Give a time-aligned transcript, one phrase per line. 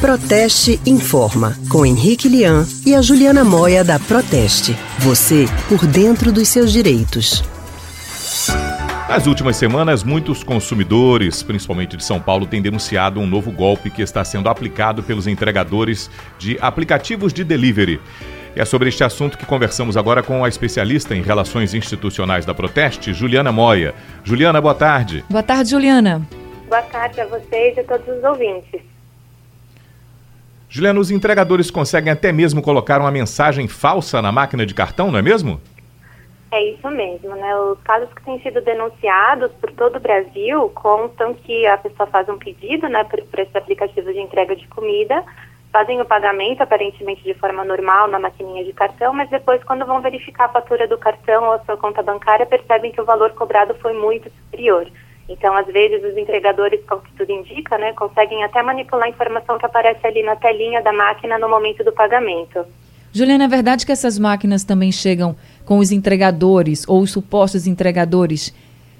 [0.00, 4.74] Proteste Informa, com Henrique Lian e a Juliana Moia da Proteste.
[5.00, 7.44] Você por dentro dos seus direitos.
[9.06, 14.00] Nas últimas semanas, muitos consumidores, principalmente de São Paulo, têm denunciado um novo golpe que
[14.00, 18.00] está sendo aplicado pelos entregadores de aplicativos de delivery.
[18.56, 22.54] E é sobre este assunto que conversamos agora com a especialista em relações institucionais da
[22.54, 23.94] Proteste, Juliana Moia.
[24.24, 25.22] Juliana, boa tarde.
[25.28, 26.26] Boa tarde, Juliana.
[26.70, 28.89] Boa tarde a vocês e a todos os ouvintes.
[30.72, 35.18] Juliana, os entregadores conseguem até mesmo colocar uma mensagem falsa na máquina de cartão, não
[35.18, 35.60] é mesmo?
[36.52, 37.56] É isso mesmo, né?
[37.56, 42.28] Os casos que têm sido denunciados por todo o Brasil contam que a pessoa faz
[42.28, 45.24] um pedido, né, para esse aplicativo de entrega de comida,
[45.72, 50.00] fazem o pagamento aparentemente de forma normal na maquininha de cartão, mas depois quando vão
[50.00, 53.74] verificar a fatura do cartão ou a sua conta bancária, percebem que o valor cobrado
[53.80, 54.86] foi muito superior.
[55.30, 59.56] Então, às vezes, os entregadores, como que tudo indica, né, conseguem até manipular a informação
[59.56, 62.66] que aparece ali na telinha da máquina no momento do pagamento.
[63.12, 68.52] Juliana, é verdade que essas máquinas também chegam com os entregadores ou os supostos entregadores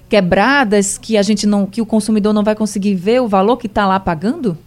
[0.07, 3.67] quebradas que a gente não, que o consumidor não vai conseguir ver o valor que
[3.67, 4.57] está lá pagando?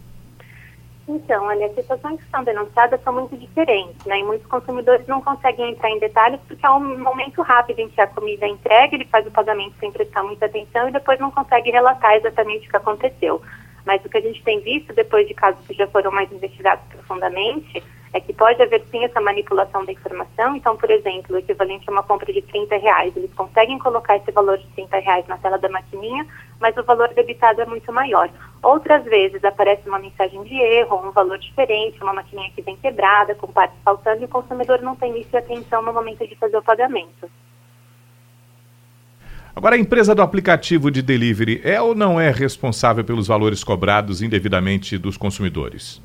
[1.07, 4.19] Então, olha, as situações que são denunciadas são muito diferentes, né?
[4.19, 8.01] E muitos consumidores não conseguem entrar em detalhes porque é um momento rápido em que
[8.01, 11.29] a comida é entregue, ele faz o pagamento sem prestar muita atenção e depois não
[11.29, 13.39] consegue relatar exatamente o que aconteceu.
[13.85, 16.83] Mas o que a gente tem visto depois de casos que já foram mais investigados
[16.87, 20.55] profundamente é que pode haver sim essa manipulação da informação.
[20.55, 24.31] Então, por exemplo, o equivalente a uma compra de 30 reais, eles conseguem colocar esse
[24.31, 26.25] valor de 30 reais na tela da maquininha,
[26.65, 28.27] mas o valor debitado é muito maior.
[28.63, 33.35] Outras vezes aparece uma mensagem de erro, um valor diferente, uma maquininha que vem quebrada,
[33.35, 36.57] com partes faltando, e o consumidor não tem isso e atenção no momento de fazer
[36.57, 37.29] o pagamento.
[39.55, 44.23] Agora, a empresa do aplicativo de delivery é ou não é responsável pelos valores cobrados
[44.23, 46.01] indevidamente dos consumidores?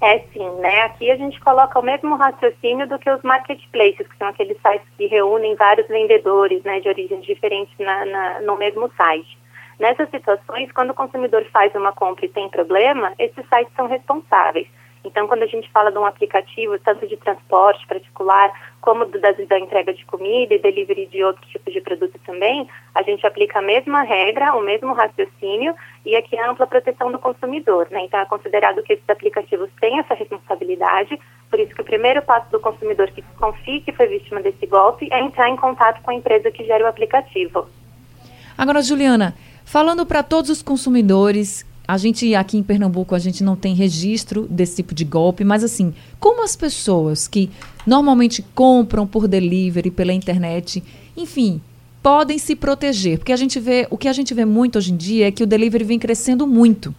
[0.00, 0.82] É sim, né?
[0.82, 4.88] Aqui a gente coloca o mesmo raciocínio do que os marketplaces, que são aqueles sites
[4.96, 9.38] que reúnem vários vendedores, né, de origens diferentes na, na, no mesmo site.
[9.78, 14.66] Nessas situações, quando o consumidor faz uma compra e tem problema, esses sites são responsáveis.
[15.04, 19.30] Então, quando a gente fala de um aplicativo, tanto de transporte particular, como do, da,
[19.30, 23.60] da, entrega de comida e delivery de outros tipos de produto também, a gente aplica
[23.60, 25.74] a mesma regra, o mesmo raciocínio
[26.04, 27.86] e aqui a ampla proteção do consumidor.
[27.90, 28.04] Né?
[28.04, 31.18] Então, é considerado que esses aplicativos têm essa responsabilidade,
[31.48, 35.08] por isso que o primeiro passo do consumidor que confie que foi vítima desse golpe
[35.12, 37.68] é entrar em contato com a empresa que gera o aplicativo.
[38.58, 39.34] Agora, Juliana,
[39.68, 44.46] falando para todos os consumidores a gente aqui em Pernambuco a gente não tem registro
[44.48, 47.50] desse tipo de golpe, mas assim, como as pessoas que
[47.86, 50.82] normalmente compram por delivery pela internet,
[51.16, 51.62] enfim,
[52.02, 53.18] podem se proteger?
[53.18, 55.42] Porque a gente vê, o que a gente vê muito hoje em dia é que
[55.42, 56.94] o delivery vem crescendo muito.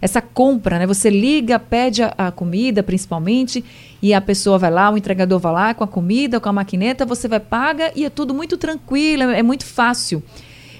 [0.00, 0.86] Essa compra, né?
[0.86, 3.64] Você liga, pede a, a comida, principalmente,
[4.02, 7.06] e a pessoa vai lá, o entregador vai lá com a comida, com a maquineta,
[7.06, 10.22] você vai paga e é tudo muito tranquilo, é, é muito fácil.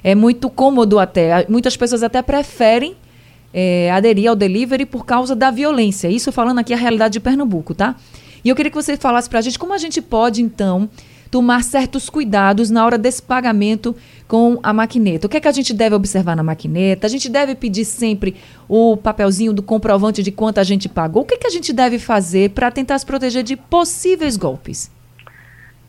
[0.06, 1.44] É muito cômodo até.
[1.48, 2.94] Muitas pessoas até preferem
[3.52, 6.06] é, aderir ao delivery por causa da violência.
[6.06, 7.96] Isso falando aqui a realidade de Pernambuco, tá?
[8.44, 10.88] E eu queria que você falasse para a gente como a gente pode, então,
[11.28, 13.96] tomar certos cuidados na hora desse pagamento
[14.28, 15.26] com a maquineta.
[15.26, 17.04] O que é que a gente deve observar na maquineta?
[17.08, 18.36] A gente deve pedir sempre
[18.68, 21.24] o papelzinho do comprovante de quanto a gente pagou?
[21.24, 24.88] O que é que a gente deve fazer para tentar se proteger de possíveis golpes?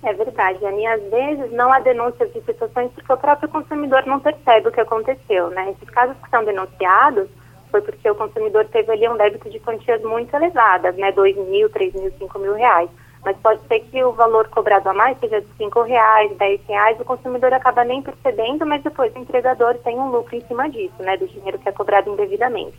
[0.07, 0.87] É verdade, Ani.
[0.87, 4.79] Às vezes não há denúncias de situações porque o próprio consumidor não percebe o que
[4.79, 5.71] aconteceu, né?
[5.71, 7.27] Esses casos que são denunciados,
[7.69, 11.69] foi porque o consumidor teve ali um débito de quantias muito elevadas, né, dois mil,
[11.69, 12.89] três mil, cinco mil reais.
[13.25, 16.97] Mas pode ser que o valor cobrado a mais seja de cinco reais, dez reais,
[17.01, 20.95] o consumidor acaba nem percebendo, mas depois o entregador tem um lucro em cima disso,
[20.99, 22.77] né, do dinheiro que é cobrado indevidamente.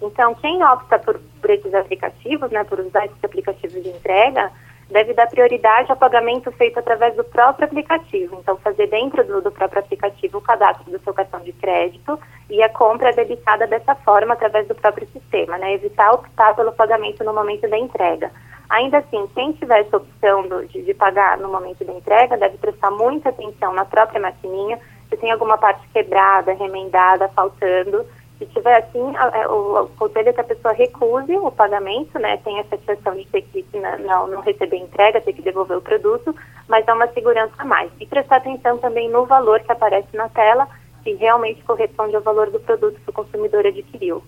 [0.00, 4.52] Então, quem opta por, por esses aplicativos, né, por usar esses aplicativos de entrega,
[4.90, 8.38] deve dar prioridade ao pagamento feito através do próprio aplicativo.
[8.40, 12.18] Então, fazer dentro do, do, próprio aplicativo o cadastro do seu cartão de crédito
[12.48, 15.74] e a compra é debitada dessa forma através do próprio sistema, né?
[15.74, 18.30] Evitar optar pelo pagamento no momento da entrega.
[18.70, 22.58] Ainda assim, quem tiver essa opção do, de, de pagar no momento da entrega deve
[22.58, 24.78] prestar muita atenção na própria maquininha,
[25.08, 28.04] se tem alguma parte quebrada, remendada, faltando,
[28.38, 32.36] se tiver assim, é, o, conselho é que a pessoa recuse o pagamento, né?
[32.38, 33.64] Tem a satisfação de ter que
[34.06, 36.34] não, não receber entrega, ter que devolver o produto,
[36.68, 37.90] mas dá uma segurança a mais.
[37.98, 40.68] E prestar atenção também no valor que aparece na tela,
[41.02, 44.22] se realmente corresponde ao valor do produto que o consumidor adquiriu.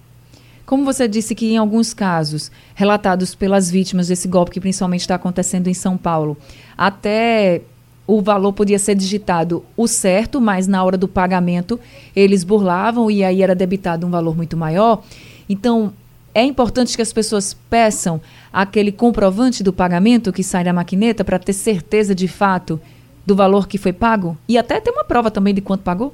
[0.67, 5.15] Como você disse que em alguns casos relatados pelas vítimas desse golpe, que principalmente está
[5.15, 6.37] acontecendo em São Paulo,
[6.77, 7.63] até
[8.11, 11.79] o valor podia ser digitado o certo, mas na hora do pagamento
[12.15, 15.05] eles burlavam e aí era debitado um valor muito maior.
[15.49, 15.93] Então,
[16.35, 18.21] é importante que as pessoas peçam
[18.53, 22.81] aquele comprovante do pagamento que sai da maquineta para ter certeza de fato
[23.25, 26.13] do valor que foi pago e até ter uma prova também de quanto pagou?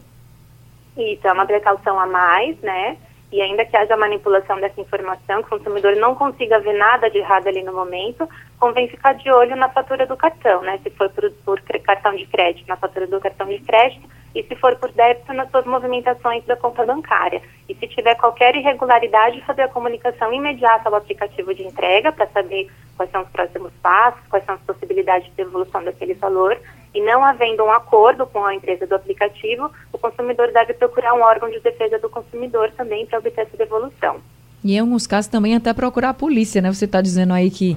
[0.98, 2.98] Isso, é uma precaução a mais, né?
[3.32, 7.18] E ainda que haja manipulação dessa informação, que o consumidor não consiga ver nada de
[7.18, 8.28] errado ali no momento,
[8.58, 10.78] convém ficar de olho na fatura do cartão, né?
[10.82, 14.54] Se for por, por cartão de crédito, na fatura do cartão de crédito, e se
[14.56, 17.40] for por débito, nas suas movimentações da conta bancária.
[17.68, 22.70] E se tiver qualquer irregularidade, fazer a comunicação imediata ao aplicativo de entrega para saber
[22.96, 26.58] quais são os próximos passos, quais são as possibilidades de devolução daquele valor
[26.96, 31.20] e não havendo um acordo com a empresa do aplicativo, o consumidor deve procurar um
[31.20, 34.16] órgão de defesa do consumidor também para obter essa devolução.
[34.64, 36.72] E em alguns casos também até procurar a polícia, né?
[36.72, 37.76] Você está dizendo aí que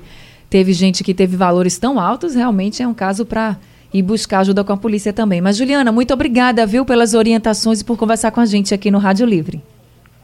[0.49, 3.57] teve gente que teve valores tão altos, realmente é um caso para
[3.93, 5.41] ir buscar ajuda com a polícia também.
[5.41, 8.99] Mas Juliana, muito obrigada, viu, pelas orientações e por conversar com a gente aqui no
[8.99, 9.61] Rádio Livre.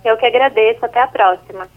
[0.05, 1.67] Eu que agradeço, até a próxima.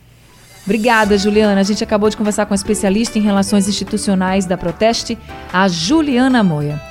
[0.65, 1.61] Obrigada, Juliana.
[1.61, 5.19] A gente acabou de conversar com a especialista em relações institucionais da Proteste,
[5.53, 6.88] a Juliana Moia.